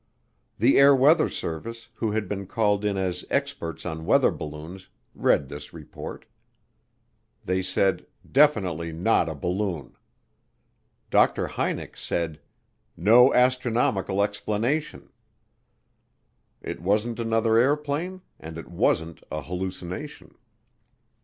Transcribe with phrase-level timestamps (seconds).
[0.57, 5.47] The Air Weather Service, who had been called in as experts on weather balloons, read
[5.47, 6.25] this report.
[7.45, 9.95] They said, "Definitely not a balloon."
[11.11, 11.45] Dr.
[11.49, 12.39] Hynek said,
[12.97, 15.11] "No astronomical explanation."
[16.63, 20.33] It wasn't another airplane and it wasn't a hallucination.